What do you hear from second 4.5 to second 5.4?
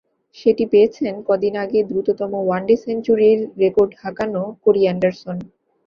Corey Anderson.